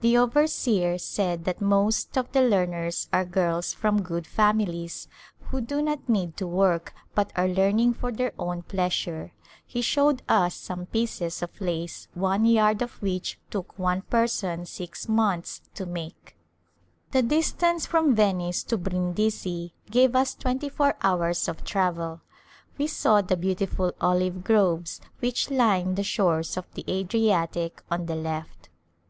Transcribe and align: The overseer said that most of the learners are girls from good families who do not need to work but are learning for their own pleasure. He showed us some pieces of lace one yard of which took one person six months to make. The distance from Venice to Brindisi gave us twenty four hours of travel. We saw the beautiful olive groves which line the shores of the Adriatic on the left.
The 0.00 0.16
overseer 0.16 0.96
said 0.96 1.44
that 1.44 1.60
most 1.60 2.16
of 2.16 2.32
the 2.32 2.40
learners 2.40 3.10
are 3.12 3.26
girls 3.26 3.74
from 3.74 4.00
good 4.00 4.26
families 4.26 5.06
who 5.50 5.60
do 5.60 5.82
not 5.82 6.08
need 6.08 6.34
to 6.38 6.46
work 6.46 6.94
but 7.14 7.30
are 7.36 7.46
learning 7.46 7.92
for 7.92 8.10
their 8.10 8.32
own 8.38 8.62
pleasure. 8.62 9.32
He 9.66 9.82
showed 9.82 10.22
us 10.30 10.54
some 10.54 10.86
pieces 10.86 11.42
of 11.42 11.60
lace 11.60 12.08
one 12.14 12.46
yard 12.46 12.80
of 12.80 12.92
which 13.02 13.38
took 13.50 13.78
one 13.78 14.00
person 14.00 14.64
six 14.64 15.10
months 15.10 15.60
to 15.74 15.84
make. 15.84 16.38
The 17.10 17.20
distance 17.20 17.84
from 17.84 18.14
Venice 18.14 18.62
to 18.62 18.78
Brindisi 18.78 19.74
gave 19.90 20.16
us 20.16 20.34
twenty 20.34 20.70
four 20.70 20.94
hours 21.02 21.48
of 21.48 21.64
travel. 21.64 22.22
We 22.78 22.86
saw 22.86 23.20
the 23.20 23.36
beautiful 23.36 23.92
olive 24.00 24.42
groves 24.42 25.02
which 25.20 25.50
line 25.50 25.96
the 25.96 26.02
shores 26.02 26.56
of 26.56 26.64
the 26.72 26.84
Adriatic 26.88 27.82
on 27.90 28.06
the 28.06 28.16
left. 28.16 28.70